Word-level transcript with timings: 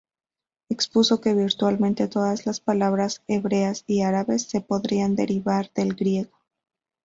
Expuso 0.69 1.21
que 1.21 1.35
virtualmente 1.35 2.07
todas 2.07 2.47
las 2.47 2.59
palabras 2.59 3.21
hebreas 3.27 3.83
y 3.85 4.01
árabes 4.01 4.41
se 4.45 4.59
podrían 4.59 5.15
"derivar" 5.15 5.71
del 5.75 5.93
griego. 5.93 6.39